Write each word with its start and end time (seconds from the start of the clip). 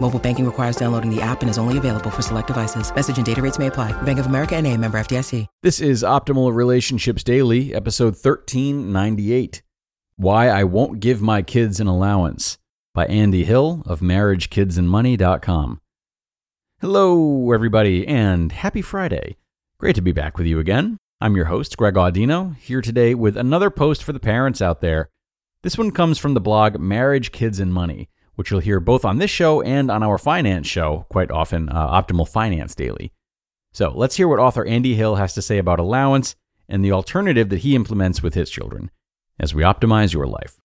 Mobile 0.00 0.18
banking 0.18 0.46
requires 0.46 0.76
downloading 0.76 1.14
the 1.14 1.20
app 1.20 1.42
and 1.42 1.50
is 1.50 1.58
only 1.58 1.76
available 1.76 2.10
for 2.10 2.22
select 2.22 2.46
devices. 2.46 2.94
Message 2.94 3.18
and 3.18 3.26
data 3.26 3.42
rates 3.42 3.58
may 3.58 3.66
apply. 3.66 3.92
Bank 4.02 4.18
of 4.18 4.26
America 4.26 4.56
and 4.56 4.66
a 4.66 4.76
member 4.76 4.98
FDIC. 4.98 5.46
This 5.62 5.80
is 5.80 6.02
Optimal 6.02 6.54
Relationships 6.54 7.22
Daily, 7.22 7.74
episode 7.74 8.14
1398 8.14 9.62
Why 10.16 10.48
I 10.48 10.64
Won't 10.64 11.00
Give 11.00 11.20
My 11.20 11.42
Kids 11.42 11.80
an 11.80 11.86
Allowance 11.86 12.58
by 12.94 13.06
Andy 13.06 13.44
Hill 13.44 13.82
of 13.86 14.00
MarriageKidsAndMoney.com. 14.00 15.80
Hello, 16.80 17.52
everybody, 17.52 18.06
and 18.06 18.52
happy 18.52 18.82
Friday. 18.82 19.36
Great 19.78 19.96
to 19.96 20.00
be 20.00 20.12
back 20.12 20.38
with 20.38 20.46
you 20.46 20.60
again. 20.60 20.96
I'm 21.20 21.34
your 21.34 21.46
host, 21.46 21.76
Greg 21.76 21.94
Audino, 21.94 22.56
here 22.56 22.80
today 22.80 23.14
with 23.14 23.36
another 23.36 23.70
post 23.70 24.04
for 24.04 24.12
the 24.12 24.20
parents 24.20 24.62
out 24.62 24.80
there. 24.80 25.10
This 25.62 25.76
one 25.76 25.90
comes 25.90 26.18
from 26.18 26.34
the 26.34 26.40
blog 26.40 26.78
Marriage, 26.78 27.32
Kids, 27.32 27.58
and 27.58 27.74
Money, 27.74 28.08
which 28.38 28.52
you'll 28.52 28.60
hear 28.60 28.78
both 28.78 29.04
on 29.04 29.18
this 29.18 29.32
show 29.32 29.60
and 29.62 29.90
on 29.90 30.00
our 30.04 30.16
finance 30.16 30.68
show, 30.68 31.04
quite 31.08 31.28
often, 31.28 31.68
uh, 31.70 31.90
Optimal 31.90 32.28
Finance 32.28 32.72
Daily. 32.72 33.12
So 33.72 33.90
let's 33.92 34.14
hear 34.14 34.28
what 34.28 34.38
author 34.38 34.64
Andy 34.64 34.94
Hill 34.94 35.16
has 35.16 35.34
to 35.34 35.42
say 35.42 35.58
about 35.58 35.80
allowance 35.80 36.36
and 36.68 36.84
the 36.84 36.92
alternative 36.92 37.48
that 37.48 37.58
he 37.58 37.74
implements 37.74 38.22
with 38.22 38.34
his 38.34 38.48
children 38.48 38.92
as 39.40 39.56
we 39.56 39.64
optimize 39.64 40.12
your 40.12 40.28
life. 40.28 40.60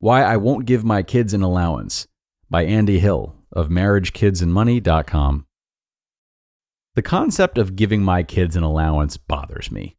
Why 0.00 0.22
I 0.22 0.36
Won't 0.36 0.66
Give 0.66 0.84
My 0.84 1.02
Kids 1.02 1.32
an 1.32 1.40
Allowance 1.40 2.08
by 2.50 2.66
Andy 2.66 2.98
Hill 2.98 3.36
of 3.52 3.70
MarriageKidsAndMoney.com. 3.70 5.46
The 6.94 7.02
concept 7.02 7.56
of 7.56 7.74
giving 7.74 8.02
my 8.02 8.22
kids 8.22 8.54
an 8.54 8.64
allowance 8.64 9.16
bothers 9.16 9.70
me. 9.70 9.96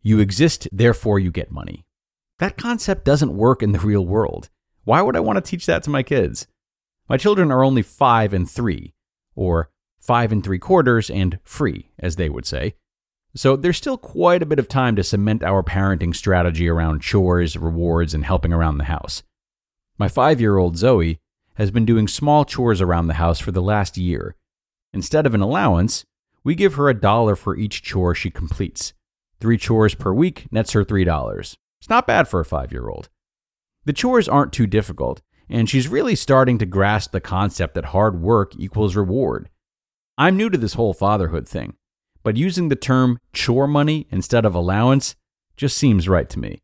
You 0.00 0.20
exist, 0.20 0.68
therefore 0.72 1.18
you 1.18 1.30
get 1.30 1.52
money. 1.52 1.84
That 2.38 2.56
concept 2.56 3.04
doesn't 3.04 3.36
work 3.36 3.62
in 3.62 3.72
the 3.72 3.80
real 3.80 4.06
world. 4.06 4.48
Why 4.84 5.02
would 5.02 5.16
I 5.16 5.20
want 5.20 5.36
to 5.36 5.50
teach 5.50 5.66
that 5.66 5.82
to 5.84 5.90
my 5.90 6.02
kids? 6.02 6.46
My 7.08 7.16
children 7.16 7.50
are 7.50 7.64
only 7.64 7.82
five 7.82 8.32
and 8.32 8.48
three, 8.48 8.94
or 9.34 9.70
five 9.98 10.30
and 10.30 10.44
three 10.44 10.58
quarters 10.58 11.10
and 11.10 11.38
free, 11.42 11.90
as 11.98 12.16
they 12.16 12.28
would 12.28 12.46
say. 12.46 12.74
So 13.34 13.56
there's 13.56 13.76
still 13.76 13.98
quite 13.98 14.42
a 14.42 14.46
bit 14.46 14.58
of 14.58 14.68
time 14.68 14.96
to 14.96 15.04
cement 15.04 15.42
our 15.42 15.62
parenting 15.62 16.14
strategy 16.14 16.68
around 16.68 17.02
chores, 17.02 17.56
rewards, 17.56 18.14
and 18.14 18.24
helping 18.24 18.52
around 18.52 18.78
the 18.78 18.84
house. 18.84 19.22
My 19.98 20.08
five 20.08 20.40
year 20.40 20.58
old 20.58 20.76
Zoe 20.76 21.18
has 21.54 21.70
been 21.72 21.84
doing 21.84 22.06
small 22.06 22.44
chores 22.44 22.80
around 22.80 23.08
the 23.08 23.14
house 23.14 23.40
for 23.40 23.50
the 23.50 23.62
last 23.62 23.98
year. 23.98 24.36
Instead 24.92 25.26
of 25.26 25.34
an 25.34 25.40
allowance, 25.40 26.04
we 26.44 26.54
give 26.54 26.74
her 26.74 26.88
a 26.88 26.98
dollar 26.98 27.34
for 27.34 27.56
each 27.56 27.82
chore 27.82 28.14
she 28.14 28.30
completes. 28.30 28.92
Three 29.40 29.58
chores 29.58 29.94
per 29.96 30.12
week 30.12 30.46
nets 30.52 30.72
her 30.72 30.84
$3. 30.84 31.56
It's 31.80 31.88
not 31.88 32.06
bad 32.06 32.28
for 32.28 32.40
a 32.40 32.44
five 32.44 32.72
year 32.72 32.88
old. 32.88 33.08
The 33.84 33.92
chores 33.92 34.28
aren't 34.28 34.52
too 34.52 34.66
difficult, 34.66 35.22
and 35.48 35.68
she's 35.68 35.88
really 35.88 36.14
starting 36.14 36.58
to 36.58 36.66
grasp 36.66 37.12
the 37.12 37.20
concept 37.20 37.74
that 37.74 37.86
hard 37.86 38.20
work 38.20 38.52
equals 38.56 38.96
reward. 38.96 39.48
I'm 40.16 40.36
new 40.36 40.50
to 40.50 40.58
this 40.58 40.74
whole 40.74 40.92
fatherhood 40.92 41.48
thing, 41.48 41.74
but 42.22 42.36
using 42.36 42.68
the 42.68 42.76
term 42.76 43.18
chore 43.32 43.68
money 43.68 44.06
instead 44.10 44.44
of 44.44 44.54
allowance 44.54 45.14
just 45.56 45.76
seems 45.76 46.08
right 46.08 46.28
to 46.30 46.38
me. 46.38 46.62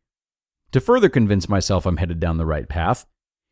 To 0.72 0.80
further 0.80 1.08
convince 1.08 1.48
myself 1.48 1.86
I'm 1.86 1.98
headed 1.98 2.18
down 2.18 2.36
the 2.36 2.46
right 2.46 2.68
path, 2.68 3.06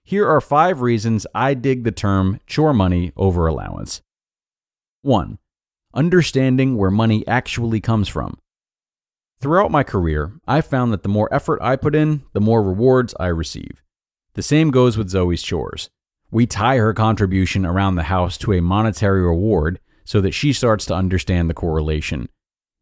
here 0.05 0.29
are 0.29 0.41
five 0.41 0.81
reasons 0.81 1.27
I 1.35 1.55
dig 1.55 1.85
the 1.85 1.93
term 1.93 2.41
chore 2.47 2.75
money 2.75 3.13
over 3.17 3.47
allowance. 3.47 4.03
1. 5.03 5.39
Understanding 5.95 6.77
where 6.77 6.91
money 6.91 7.27
actually 7.29 7.81
comes 7.81 8.09
from. 8.09 8.39
Throughout 9.43 9.73
my 9.73 9.83
career, 9.83 10.35
I've 10.47 10.67
found 10.67 10.93
that 10.93 11.03
the 11.03 11.09
more 11.09 11.29
effort 11.35 11.61
I 11.61 11.75
put 11.75 11.97
in, 11.97 12.23
the 12.33 12.41
more 12.41 12.63
rewards 12.63 13.13
I 13.19 13.27
receive. 13.27 13.83
The 14.35 14.43
same 14.43 14.71
goes 14.71 14.97
with 14.97 15.11
Zoe's 15.11 15.43
chores. 15.43 15.91
We 16.31 16.47
tie 16.47 16.77
her 16.77 16.95
contribution 16.95 17.67
around 17.67 17.97
the 17.97 18.05
house 18.05 18.39
to 18.39 18.53
a 18.53 18.63
monetary 18.63 19.21
reward 19.21 19.81
so 20.05 20.21
that 20.21 20.31
she 20.31 20.53
starts 20.53 20.87
to 20.87 20.95
understand 20.95 21.51
the 21.51 21.55
correlation. 21.55 22.29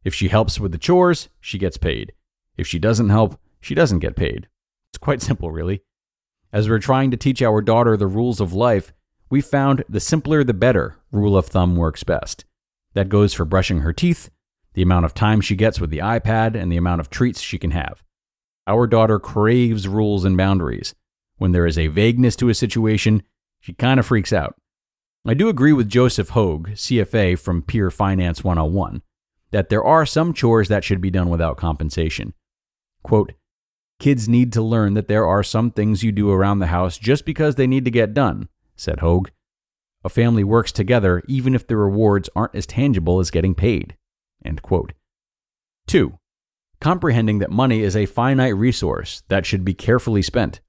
If 0.04 0.14
she 0.14 0.28
helps 0.28 0.60
with 0.60 0.72
the 0.72 0.78
chores, 0.78 1.30
she 1.40 1.56
gets 1.56 1.78
paid. 1.78 2.12
If 2.58 2.66
she 2.66 2.78
doesn't 2.78 3.08
help, 3.08 3.40
she 3.62 3.74
doesn't 3.74 4.00
get 4.00 4.14
paid. 4.14 4.46
It's 4.90 4.98
quite 4.98 5.22
simple, 5.28 5.50
really. 5.50 5.80
As 6.52 6.68
we're 6.68 6.78
trying 6.78 7.10
to 7.10 7.16
teach 7.16 7.40
our 7.40 7.62
daughter 7.62 7.96
the 7.96 8.06
rules 8.06 8.38
of 8.38 8.52
life, 8.52 8.92
we 9.30 9.40
found 9.40 9.82
the 9.88 9.98
simpler 9.98 10.44
the 10.44 10.52
better 10.52 10.98
rule 11.10 11.38
of 11.38 11.46
thumb 11.46 11.76
works 11.76 12.04
best. 12.04 12.44
That 12.92 13.08
goes 13.08 13.32
for 13.32 13.46
brushing 13.46 13.78
her 13.80 13.94
teeth, 13.94 14.28
the 14.74 14.82
amount 14.82 15.04
of 15.04 15.14
time 15.14 15.40
she 15.40 15.56
gets 15.56 15.80
with 15.80 15.90
the 15.90 15.98
iPad, 15.98 16.54
and 16.54 16.70
the 16.70 16.76
amount 16.76 17.00
of 17.00 17.10
treats 17.10 17.40
she 17.40 17.58
can 17.58 17.72
have. 17.72 18.02
Our 18.66 18.86
daughter 18.86 19.18
craves 19.18 19.88
rules 19.88 20.24
and 20.24 20.36
boundaries. 20.36 20.94
When 21.38 21.52
there 21.52 21.66
is 21.66 21.78
a 21.78 21.88
vagueness 21.88 22.36
to 22.36 22.48
a 22.48 22.54
situation, 22.54 23.22
she 23.60 23.72
kind 23.72 23.98
of 23.98 24.06
freaks 24.06 24.32
out. 24.32 24.54
I 25.26 25.34
do 25.34 25.48
agree 25.48 25.72
with 25.72 25.88
Joseph 25.88 26.30
Hogue, 26.30 26.70
CFA 26.70 27.38
from 27.38 27.62
Peer 27.62 27.90
Finance 27.90 28.42
101, 28.42 29.02
that 29.50 29.68
there 29.68 29.84
are 29.84 30.06
some 30.06 30.32
chores 30.32 30.68
that 30.68 30.84
should 30.84 31.00
be 31.00 31.10
done 31.10 31.28
without 31.28 31.56
compensation. 31.56 32.32
Quote, 33.02 33.32
Kids 33.98 34.28
need 34.28 34.50
to 34.54 34.62
learn 34.62 34.94
that 34.94 35.08
there 35.08 35.26
are 35.26 35.42
some 35.42 35.70
things 35.70 36.02
you 36.02 36.10
do 36.10 36.30
around 36.30 36.58
the 36.58 36.68
house 36.68 36.96
just 36.96 37.26
because 37.26 37.56
they 37.56 37.66
need 37.66 37.84
to 37.84 37.90
get 37.90 38.14
done, 38.14 38.48
said 38.74 39.00
Hogue. 39.00 39.28
A 40.02 40.08
family 40.08 40.42
works 40.42 40.72
together 40.72 41.22
even 41.28 41.54
if 41.54 41.66
the 41.66 41.76
rewards 41.76 42.30
aren't 42.34 42.54
as 42.54 42.66
tangible 42.66 43.20
as 43.20 43.30
getting 43.30 43.54
paid. 43.54 43.96
End 44.44 44.62
quote. 44.62 44.92
2. 45.86 46.18
Comprehending 46.80 47.38
that 47.40 47.50
money 47.50 47.82
is 47.82 47.96
a 47.96 48.06
finite 48.06 48.56
resource 48.56 49.22
that 49.28 49.44
should 49.44 49.64
be 49.64 49.74
carefully 49.74 50.22
spent. 50.22 50.60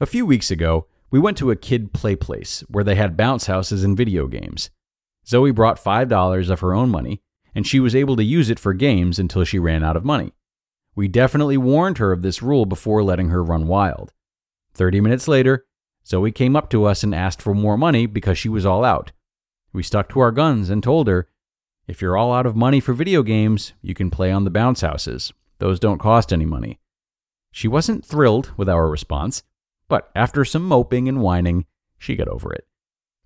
A 0.00 0.06
few 0.06 0.26
weeks 0.26 0.50
ago, 0.50 0.86
we 1.10 1.20
went 1.20 1.38
to 1.38 1.52
a 1.52 1.56
kid 1.56 1.92
play 1.92 2.16
place 2.16 2.64
where 2.68 2.82
they 2.82 2.96
had 2.96 3.16
bounce 3.16 3.46
houses 3.46 3.84
and 3.84 3.96
video 3.96 4.26
games. 4.26 4.70
Zoe 5.26 5.52
brought 5.52 5.82
$5 5.82 6.50
of 6.50 6.60
her 6.60 6.74
own 6.74 6.90
money, 6.90 7.22
and 7.54 7.66
she 7.66 7.78
was 7.78 7.94
able 7.94 8.16
to 8.16 8.24
use 8.24 8.50
it 8.50 8.58
for 8.58 8.74
games 8.74 9.18
until 9.18 9.44
she 9.44 9.58
ran 9.58 9.84
out 9.84 9.96
of 9.96 10.04
money. 10.04 10.32
We 10.96 11.06
definitely 11.06 11.56
warned 11.56 11.98
her 11.98 12.10
of 12.10 12.22
this 12.22 12.42
rule 12.42 12.66
before 12.66 13.04
letting 13.04 13.28
her 13.28 13.42
run 13.42 13.68
wild. 13.68 14.12
30 14.74 15.00
minutes 15.00 15.28
later, 15.28 15.64
Zoe 16.06 16.32
came 16.32 16.56
up 16.56 16.68
to 16.70 16.84
us 16.84 17.02
and 17.02 17.14
asked 17.14 17.40
for 17.40 17.54
more 17.54 17.78
money 17.78 18.06
because 18.06 18.36
she 18.36 18.48
was 18.48 18.66
all 18.66 18.84
out. 18.84 19.12
We 19.72 19.82
stuck 19.82 20.08
to 20.10 20.20
our 20.20 20.32
guns 20.32 20.70
and 20.70 20.82
told 20.82 21.06
her, 21.08 21.28
if 21.86 22.00
you're 22.00 22.16
all 22.16 22.32
out 22.32 22.46
of 22.46 22.56
money 22.56 22.80
for 22.80 22.92
video 22.92 23.22
games, 23.22 23.74
you 23.82 23.94
can 23.94 24.10
play 24.10 24.32
on 24.32 24.44
the 24.44 24.50
bounce 24.50 24.80
houses. 24.80 25.32
Those 25.58 25.78
don't 25.78 25.98
cost 25.98 26.32
any 26.32 26.44
money. 26.44 26.78
She 27.52 27.68
wasn't 27.68 28.04
thrilled 28.04 28.52
with 28.56 28.68
our 28.68 28.88
response, 28.88 29.42
but 29.88 30.10
after 30.14 30.44
some 30.44 30.64
moping 30.64 31.08
and 31.08 31.20
whining, 31.20 31.66
she 31.98 32.16
got 32.16 32.28
over 32.28 32.52
it. 32.52 32.66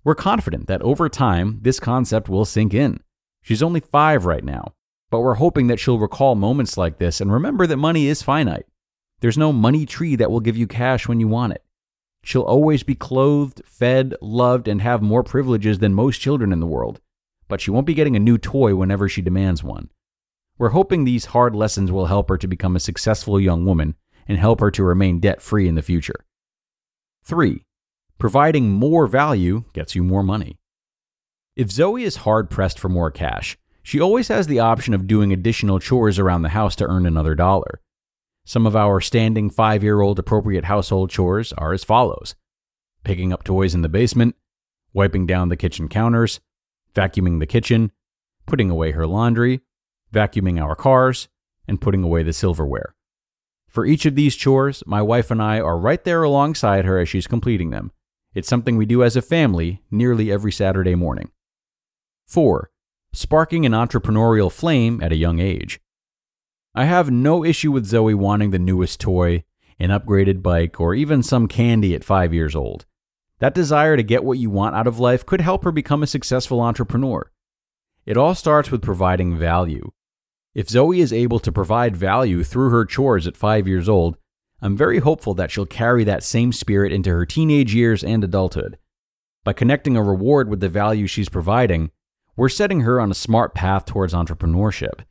We're 0.03 0.15
confident 0.15 0.67
that 0.67 0.81
over 0.81 1.09
time, 1.09 1.59
this 1.61 1.79
concept 1.79 2.29
will 2.29 2.45
sink 2.45 2.73
in. 2.73 3.01
She's 3.41 3.63
only 3.63 3.79
five 3.79 4.25
right 4.25 4.43
now, 4.43 4.73
but 5.09 5.21
we're 5.21 5.35
hoping 5.35 5.67
that 5.67 5.79
she'll 5.79 5.99
recall 5.99 6.35
moments 6.35 6.77
like 6.77 6.97
this 6.97 7.21
and 7.21 7.31
remember 7.31 7.65
that 7.65 7.77
money 7.77 8.07
is 8.07 8.21
finite. 8.21 8.65
There's 9.21 9.37
no 9.37 9.51
money 9.51 9.85
tree 9.85 10.15
that 10.15 10.31
will 10.31 10.39
give 10.39 10.57
you 10.57 10.67
cash 10.67 11.07
when 11.07 11.19
you 11.19 11.27
want 11.27 11.53
it. 11.53 11.63
She'll 12.23 12.41
always 12.41 12.83
be 12.83 12.95
clothed, 12.95 13.61
fed, 13.65 14.15
loved, 14.21 14.67
and 14.67 14.81
have 14.81 15.01
more 15.01 15.23
privileges 15.23 15.79
than 15.79 15.93
most 15.93 16.19
children 16.19 16.51
in 16.51 16.59
the 16.59 16.67
world, 16.67 16.99
but 17.49 17.59
she 17.59 17.71
won't 17.71 17.85
be 17.85 17.93
getting 17.93 18.15
a 18.15 18.19
new 18.19 18.37
toy 18.37 18.73
whenever 18.73 19.09
she 19.09 19.21
demands 19.21 19.61
one. 19.61 19.89
We're 20.57 20.69
hoping 20.69 21.03
these 21.03 21.25
hard 21.25 21.53
lessons 21.53 21.91
will 21.91 22.05
help 22.05 22.29
her 22.29 22.37
to 22.37 22.47
become 22.47 22.77
a 22.77 22.79
successful 22.79 23.39
young 23.41 23.65
woman 23.65 23.95
and 24.27 24.37
help 24.37 24.61
her 24.61 24.71
to 24.71 24.83
remain 24.83 25.19
debt 25.19 25.41
free 25.41 25.67
in 25.67 25.75
the 25.75 25.81
future. 25.81 26.25
3. 27.23 27.65
Providing 28.17 28.69
more 28.69 29.07
value 29.07 29.65
gets 29.73 29.95
you 29.95 30.03
more 30.03 30.23
money. 30.23 30.59
If 31.55 31.71
Zoe 31.71 32.03
is 32.03 32.17
hard 32.17 32.49
pressed 32.49 32.79
for 32.79 32.87
more 32.87 33.11
cash, 33.11 33.57
She 33.89 33.99
always 33.99 34.27
has 34.27 34.45
the 34.45 34.59
option 34.59 34.93
of 34.93 35.07
doing 35.07 35.33
additional 35.33 35.79
chores 35.79 36.19
around 36.19 36.43
the 36.43 36.49
house 36.49 36.75
to 36.75 36.85
earn 36.85 37.07
another 37.07 37.33
dollar. 37.33 37.81
Some 38.45 38.67
of 38.67 38.75
our 38.75 39.01
standing 39.01 39.49
five 39.49 39.81
year 39.81 40.01
old 40.01 40.19
appropriate 40.19 40.65
household 40.65 41.09
chores 41.09 41.53
are 41.53 41.73
as 41.73 41.83
follows 41.83 42.35
picking 43.03 43.33
up 43.33 43.43
toys 43.43 43.73
in 43.73 43.81
the 43.81 43.89
basement, 43.89 44.35
wiping 44.93 45.25
down 45.25 45.49
the 45.49 45.57
kitchen 45.57 45.87
counters, 45.87 46.39
vacuuming 46.99 47.39
the 47.39 47.45
kitchen, 47.45 47.91
putting 48.45 48.69
away 48.69 48.91
her 48.91 49.07
laundry, 49.07 49.61
vacuuming 50.13 50.61
our 50.61 50.75
cars, 50.75 51.29
and 51.67 51.79
putting 51.79 52.03
away 52.03 52.23
the 52.23 52.33
silverware. 52.33 52.93
For 53.67 53.85
each 53.85 54.05
of 54.05 54.15
these 54.15 54.35
chores, 54.35 54.83
my 54.85 55.01
wife 55.01 55.31
and 55.31 55.41
I 55.41 55.59
are 55.59 55.77
right 55.77 56.03
there 56.03 56.23
alongside 56.23 56.85
her 56.85 56.97
as 56.99 57.07
she's 57.07 57.27
completing 57.27 57.69
them. 57.69 57.91
It's 58.33 58.47
something 58.47 58.75
we 58.75 58.85
do 58.85 59.03
as 59.03 59.15
a 59.15 59.21
family 59.21 59.81
nearly 59.91 60.31
every 60.31 60.51
Saturday 60.51 60.95
morning. 60.95 61.31
4. 62.27 62.69
Sparking 63.13 63.65
an 63.65 63.71
entrepreneurial 63.71 64.51
flame 64.51 65.01
at 65.01 65.11
a 65.11 65.17
young 65.17 65.39
age. 65.39 65.79
I 66.75 66.85
have 66.85 67.09
no 67.09 67.45
issue 67.45 67.71
with 67.71 67.85
Zoe 67.85 68.13
wanting 68.13 68.51
the 68.51 68.59
newest 68.59 68.99
toy, 68.99 69.43
an 69.79 69.89
upgraded 69.89 70.41
bike, 70.43 70.79
or 70.79 70.93
even 70.93 71.23
some 71.23 71.47
candy 71.47 71.95
at 71.95 72.03
five 72.03 72.33
years 72.33 72.55
old. 72.55 72.85
That 73.39 73.55
desire 73.55 73.95
to 73.95 74.03
get 74.03 74.23
what 74.23 74.37
you 74.37 74.49
want 74.49 74.75
out 74.75 74.87
of 74.87 74.99
life 74.99 75.25
could 75.25 75.41
help 75.41 75.63
her 75.63 75.71
become 75.71 76.03
a 76.03 76.07
successful 76.07 76.61
entrepreneur. 76.61 77.31
It 78.05 78.17
all 78.17 78.35
starts 78.35 78.71
with 78.71 78.81
providing 78.81 79.37
value. 79.37 79.91
If 80.53 80.69
Zoe 80.69 80.99
is 80.99 81.13
able 81.13 81.39
to 81.39 81.51
provide 81.51 81.95
value 81.95 82.43
through 82.43 82.69
her 82.71 82.83
chores 82.83 83.27
at 83.27 83.37
five 83.37 83.67
years 83.67 83.87
old, 83.87 84.17
I'm 84.61 84.75
very 84.75 84.99
hopeful 84.99 85.33
that 85.35 85.51
she'll 85.51 85.65
carry 85.65 86.03
that 86.03 86.23
same 86.23 86.51
spirit 86.51 86.91
into 86.91 87.11
her 87.11 87.25
teenage 87.25 87.73
years 87.73 88.03
and 88.03 88.23
adulthood. 88.23 88.77
By 89.45 89.53
connecting 89.53 89.95
a 89.95 90.03
reward 90.03 90.49
with 90.49 90.59
the 90.59 90.67
value 90.67 91.07
she's 91.07 91.29
providing, 91.29 91.91
we're 92.35 92.49
setting 92.49 92.81
her 92.81 92.99
on 92.99 93.09
a 93.09 93.15
smart 93.15 93.55
path 93.55 93.85
towards 93.85 94.13
entrepreneurship. 94.13 95.05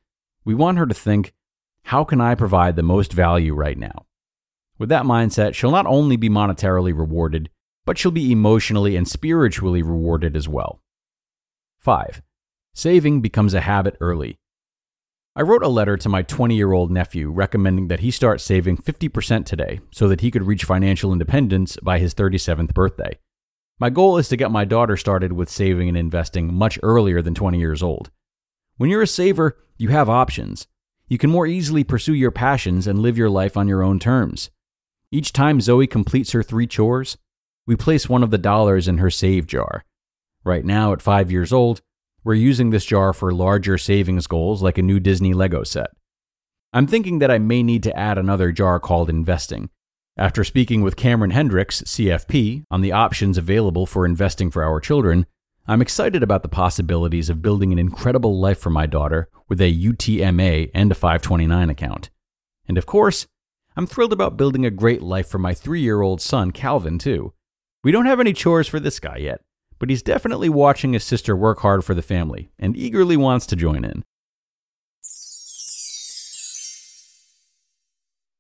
We 0.45 0.55
want 0.55 0.77
her 0.79 0.87
to 0.87 0.95
think, 0.95 1.33
how 1.85 2.05
can 2.05 2.21
I 2.21 2.35
provide 2.35 2.77
the 2.77 2.83
most 2.83 3.13
value 3.13 3.55
right 3.55 3.79
now? 3.79 4.05
With 4.79 4.91
that 4.91 5.05
mindset, 5.05 5.55
she'll 5.55 5.71
not 5.71 5.87
only 5.87 6.17
be 6.17 6.29
monetarily 6.29 6.97
rewarded, 6.97 7.49
but 7.88 7.96
she'll 7.96 8.11
be 8.11 8.31
emotionally 8.31 8.96
and 8.96 9.08
spiritually 9.08 9.81
rewarded 9.81 10.37
as 10.37 10.46
well. 10.46 10.82
5. 11.79 12.20
Saving 12.75 13.23
becomes 13.23 13.55
a 13.55 13.62
habit 13.62 13.96
early. 13.99 14.37
I 15.35 15.40
wrote 15.40 15.62
a 15.62 15.69
letter 15.69 15.96
to 15.96 16.08
my 16.11 16.20
20 16.20 16.55
year 16.55 16.73
old 16.73 16.90
nephew 16.90 17.31
recommending 17.31 17.88
that 17.88 18.00
he 18.00 18.11
start 18.11 18.43
saving 18.43 18.76
50% 18.76 19.46
today 19.46 19.81
so 19.90 20.06
that 20.06 20.20
he 20.20 20.31
could 20.31 20.46
reach 20.46 20.64
financial 20.64 21.14
independence 21.14 21.79
by 21.82 21.99
his 21.99 22.14
37th 22.14 22.75
birthday. 22.75 23.19
My 23.79 23.88
goal 23.88 24.19
is 24.19 24.29
to 24.29 24.37
get 24.37 24.50
my 24.50 24.67
daughter 24.67 24.99
started 24.99 25.32
with 25.32 25.49
saving 25.49 25.88
and 25.88 25.96
investing 25.96 26.52
much 26.52 26.79
earlier 26.82 27.23
than 27.23 27.35
20 27.35 27.58
years 27.58 27.82
old. 27.82 28.11
When 28.76 28.90
you're 28.90 29.00
a 29.00 29.06
saver, 29.06 29.56
you 29.79 29.88
have 29.88 30.11
options. 30.11 30.67
You 31.08 31.17
can 31.17 31.31
more 31.31 31.46
easily 31.46 31.85
pursue 31.85 32.12
your 32.12 32.32
passions 32.32 32.87
and 32.87 32.99
live 32.99 33.17
your 33.17 33.31
life 33.31 33.56
on 33.56 33.67
your 33.67 33.82
own 33.82 33.99
terms. 33.99 34.50
Each 35.11 35.32
time 35.32 35.62
Zoe 35.62 35.87
completes 35.87 36.32
her 36.32 36.43
three 36.43 36.67
chores, 36.67 37.17
we 37.69 37.76
place 37.76 38.09
one 38.09 38.23
of 38.23 38.31
the 38.31 38.38
dollars 38.38 38.88
in 38.88 38.97
her 38.97 39.11
save 39.11 39.47
jar. 39.47 39.85
Right 40.43 40.65
now, 40.65 40.94
at 40.94 41.03
five 41.03 41.31
years 41.31 41.53
old, 41.53 41.82
we're 42.25 42.32
using 42.32 42.70
this 42.70 42.87
jar 42.87 43.12
for 43.12 43.31
larger 43.31 43.76
savings 43.76 44.26
goals 44.26 44.62
like 44.62 44.79
a 44.79 44.82
new 44.82 44.99
Disney 44.99 45.35
Lego 45.35 45.62
set. 45.65 45.91
I'm 46.73 46.87
thinking 46.87 47.19
that 47.19 47.31
I 47.31 47.37
may 47.37 47.62
need 47.62 47.82
to 47.82 47.94
add 47.94 48.17
another 48.17 48.53
jar 48.53 48.81
called 48.81 49.11
investing. 49.11 49.69
After 50.17 50.44
speaking 50.44 50.81
with 50.81 50.97
Cameron 50.97 51.32
Hendricks, 51.32 51.82
CFP, 51.82 52.65
on 52.70 52.81
the 52.81 52.93
options 52.93 53.37
available 53.37 53.85
for 53.85 54.06
investing 54.06 54.50
for 54.50 54.64
our 54.64 54.81
children, 54.81 55.26
I'm 55.67 55.82
excited 55.82 56.23
about 56.23 56.43
the 56.43 56.49
possibilities 56.49 57.29
of 57.29 57.43
building 57.43 57.71
an 57.71 57.79
incredible 57.79 58.41
life 58.41 58.59
for 58.59 58.71
my 58.71 58.87
daughter 58.87 59.29
with 59.47 59.61
a 59.61 59.71
UTMA 59.71 60.71
and 60.75 60.91
a 60.91 60.94
529 60.94 61.69
account. 61.69 62.09
And 62.67 62.79
of 62.79 62.87
course, 62.87 63.26
I'm 63.76 63.87
thrilled 63.87 64.14
about 64.14 64.38
building 64.38 64.64
a 64.64 64.71
great 64.71 65.03
life 65.03 65.29
for 65.29 65.38
my 65.38 65.53
three 65.53 65.82
year 65.82 66.00
old 66.00 66.23
son, 66.23 66.50
Calvin, 66.50 66.99
too. 66.99 67.35
We 67.88 67.93
don't 67.93 68.05
have 68.05 68.20
any 68.20 68.35
chores 68.35 68.69
for 68.69 68.79
this 68.79 69.00
guy 69.00 69.17
yet, 69.17 69.40
but 69.79 69.88
he's 69.88 70.02
definitely 70.02 70.50
watching 70.50 70.93
his 70.93 71.05
sister 71.05 71.35
work 71.35 71.61
hard 71.61 71.87
for 71.87 71.94
the 71.94 72.02
family 72.02 72.50
and 72.58 72.76
eagerly 72.76 73.17
wants 73.17 73.46
to 73.46 73.56
join 73.56 73.82
in. 73.82 74.05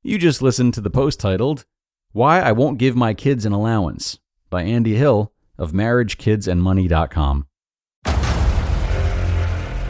You 0.02 0.18
just 0.18 0.42
listened 0.42 0.74
to 0.74 0.82
the 0.82 0.90
post 0.90 1.18
titled, 1.18 1.64
Why 2.12 2.40
I 2.40 2.52
Won't 2.52 2.76
Give 2.76 2.94
My 2.94 3.14
Kids 3.14 3.46
an 3.46 3.54
Allowance 3.54 4.18
by 4.50 4.64
Andy 4.64 4.96
Hill 4.96 5.32
of 5.56 5.72
MarriageKidsAndMoney.com. 5.72 7.46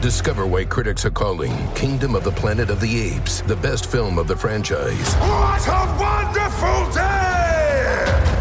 Discover 0.01 0.47
why 0.47 0.63
critics 0.63 1.03
are 1.03 1.09
calling 1.09 1.51
Kingdom 1.73 2.15
of 2.15 2.23
the 2.23 2.31
Planet 2.31 2.69
of 2.69 2.79
the 2.79 2.97
Apes 2.97 3.41
the 3.41 3.57
best 3.57 3.91
film 3.91 4.19
of 4.19 4.29
the 4.29 4.37
franchise. 4.37 5.15
What 5.15 5.67
a 5.67 5.97
wonderful 5.99 6.91
day! 6.93 7.08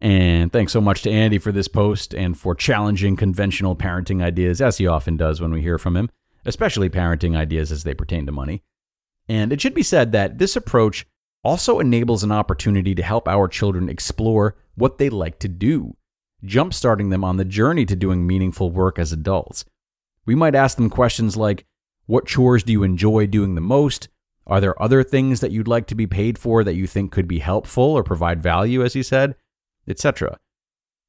And 0.00 0.52
thanks 0.52 0.72
so 0.72 0.80
much 0.80 1.02
to 1.02 1.10
Andy 1.10 1.38
for 1.38 1.50
this 1.50 1.68
post 1.68 2.14
and 2.14 2.38
for 2.38 2.54
challenging 2.54 3.16
conventional 3.16 3.74
parenting 3.74 4.22
ideas, 4.22 4.60
as 4.60 4.78
he 4.78 4.86
often 4.86 5.16
does 5.16 5.40
when 5.40 5.52
we 5.52 5.60
hear 5.60 5.78
from 5.78 5.96
him, 5.96 6.08
especially 6.44 6.88
parenting 6.88 7.36
ideas 7.36 7.72
as 7.72 7.82
they 7.82 7.94
pertain 7.94 8.24
to 8.26 8.32
money. 8.32 8.62
And 9.28 9.52
it 9.52 9.60
should 9.60 9.74
be 9.74 9.82
said 9.82 10.12
that 10.12 10.38
this 10.38 10.54
approach 10.56 11.06
also 11.42 11.80
enables 11.80 12.22
an 12.22 12.32
opportunity 12.32 12.94
to 12.94 13.02
help 13.02 13.28
our 13.28 13.48
children 13.48 13.88
explore 13.88 14.56
what 14.74 14.98
they 14.98 15.10
like 15.10 15.38
to 15.40 15.48
do, 15.48 15.96
jumpstarting 16.44 17.10
them 17.10 17.24
on 17.24 17.36
the 17.36 17.44
journey 17.44 17.84
to 17.86 17.96
doing 17.96 18.26
meaningful 18.26 18.70
work 18.70 18.98
as 18.98 19.12
adults. 19.12 19.64
We 20.24 20.34
might 20.34 20.54
ask 20.54 20.76
them 20.76 20.90
questions 20.90 21.36
like 21.36 21.66
What 22.06 22.26
chores 22.26 22.62
do 22.62 22.72
you 22.72 22.84
enjoy 22.84 23.26
doing 23.26 23.54
the 23.54 23.60
most? 23.60 24.08
Are 24.46 24.60
there 24.60 24.80
other 24.80 25.02
things 25.02 25.40
that 25.40 25.50
you'd 25.50 25.68
like 25.68 25.86
to 25.88 25.94
be 25.94 26.06
paid 26.06 26.38
for 26.38 26.64
that 26.64 26.74
you 26.74 26.86
think 26.86 27.12
could 27.12 27.28
be 27.28 27.40
helpful 27.40 27.84
or 27.84 28.02
provide 28.02 28.42
value, 28.42 28.82
as 28.82 28.94
he 28.94 29.02
said? 29.02 29.34
Etc. 29.88 30.38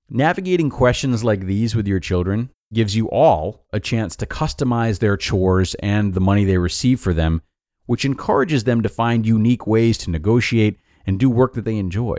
Navigating 0.09 0.69
questions 0.69 1.23
like 1.23 1.41
these 1.41 1.75
with 1.75 1.87
your 1.87 1.99
children 1.99 2.49
gives 2.73 2.95
you 2.95 3.09
all 3.09 3.65
a 3.73 3.79
chance 3.79 4.15
to 4.15 4.25
customize 4.25 4.99
their 4.99 5.17
chores 5.17 5.75
and 5.75 6.13
the 6.13 6.21
money 6.21 6.45
they 6.45 6.57
receive 6.57 6.99
for 6.99 7.13
them, 7.13 7.41
which 7.85 8.05
encourages 8.05 8.63
them 8.63 8.81
to 8.81 8.89
find 8.89 9.25
unique 9.25 9.67
ways 9.67 9.97
to 9.97 10.11
negotiate 10.11 10.79
and 11.05 11.19
do 11.19 11.29
work 11.29 11.53
that 11.53 11.65
they 11.65 11.77
enjoy. 11.77 12.17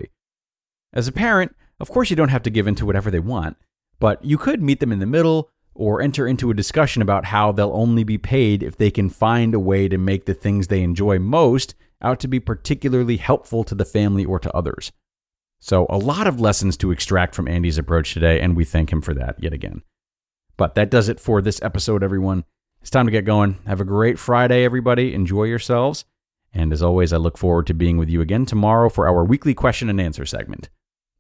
As 0.93 1.07
a 1.07 1.13
parent, 1.13 1.55
of 1.79 1.91
course, 1.91 2.11
you 2.11 2.17
don't 2.17 2.29
have 2.29 2.43
to 2.43 2.51
give 2.51 2.67
in 2.67 2.75
to 2.77 2.87
whatever 2.87 3.11
they 3.11 3.21
want, 3.21 3.57
but 3.99 4.25
you 4.25 4.39
could 4.39 4.63
meet 4.63 4.81
them 4.81 4.93
in 4.93 4.99
the 4.99 5.07
middle 5.07 5.51
or 5.75 6.03
enter 6.03 6.27
into 6.27 6.51
a 6.51 6.55
discussion 6.55 7.01
about 7.01 7.27
how 7.27 7.53
they'll 7.53 7.73
only 7.73 8.05
be 8.05 8.19
paid 8.19 8.63
if 8.63 8.77
they 8.77 8.91
can 8.91 9.09
find 9.09 9.55
a 9.55 9.61
way 9.61 9.89
to 9.89 9.97
make 9.97 10.27
the 10.27 10.35
things 10.35 10.67
they 10.67 10.83
enjoy 10.83 11.19
most 11.19 11.75
out 12.03 12.19
to 12.21 12.29
be 12.29 12.41
particularly 12.41 13.17
helpful 13.17 13.63
to 13.65 13.75
the 13.75 13.85
family 13.85 14.25
or 14.25 14.39
to 14.39 14.53
others. 14.55 14.91
So, 15.61 15.87
a 15.91 15.99
lot 15.99 16.27
of 16.27 16.41
lessons 16.41 16.77
to 16.79 16.91
extract 16.91 17.35
from 17.35 17.47
Andy's 17.47 17.79
approach 17.79 18.15
today, 18.15 18.41
and 18.41 18.57
we 18.57 18.65
thank 18.65 18.91
him 18.91 19.03
for 19.03 19.13
that 19.15 19.37
yet 19.43 19.53
again. 19.53 19.83
But 20.57 20.75
that 20.75 20.91
does 20.91 21.09
it 21.09 21.21
for 21.21 21.43
this 21.43 21.61
episode, 21.63 22.03
everyone. 22.03 22.45
It's 22.81 22.91
time 22.91 23.07
to 23.07 23.13
get 23.13 23.27
going. 23.27 23.59
Have 23.67 23.81
a 23.81 23.85
great 23.85 24.19
Friday, 24.19 24.65
everybody. 24.65 25.13
Enjoy 25.13 25.45
yourselves. 25.45 26.07
And 26.53 26.73
as 26.73 26.83
always, 26.83 27.13
I 27.13 27.19
look 27.19 27.37
forward 27.37 27.67
to 27.67 27.75
being 27.75 27.99
with 27.99 28.09
you 28.09 28.23
again 28.23 28.47
tomorrow 28.47 28.89
for 28.89 29.07
our 29.07 29.23
weekly 29.23 29.55
question 29.55 29.91
and 29.91 30.01
answer 30.01 30.25
segment. 30.25 30.71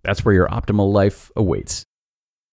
That's 0.02 0.24
where 0.24 0.34
your 0.34 0.48
optimal 0.48 0.90
life 0.90 1.30
awaits. 1.36 1.84